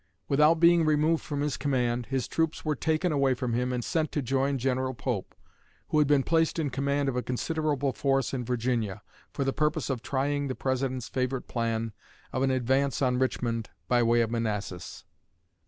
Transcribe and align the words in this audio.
Without 0.27 0.55
being 0.59 0.83
removed 0.83 1.23
from 1.23 1.41
his 1.41 1.57
command, 1.57 2.07
his 2.07 2.27
troops 2.27 2.65
were 2.65 2.75
taken 2.75 3.11
away 3.11 3.35
from 3.35 3.53
him 3.53 3.71
and 3.71 3.85
sent 3.85 4.11
to 4.11 4.21
join 4.23 4.57
General 4.57 4.95
Pope, 4.95 5.35
who 5.89 5.99
had 5.99 6.07
been 6.07 6.23
placed 6.23 6.57
in 6.57 6.71
command 6.71 7.07
of 7.07 7.15
a 7.15 7.21
considerable 7.21 7.93
force 7.93 8.33
in 8.33 8.43
Virginia, 8.43 9.03
for 9.31 9.43
the 9.43 9.53
purpose 9.53 9.91
of 9.91 10.01
trying 10.01 10.47
the 10.47 10.55
President's 10.55 11.07
favorite 11.07 11.47
plan 11.47 11.93
of 12.33 12.41
an 12.41 12.49
advance 12.49 12.99
on 12.99 13.19
Richmond 13.19 13.69
by 13.87 14.01
way 14.01 14.21
of 14.21 14.31
Manassas. 14.31 15.05